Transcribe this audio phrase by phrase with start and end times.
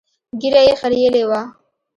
[0.39, 1.41] ږيره يې خرييلې وه.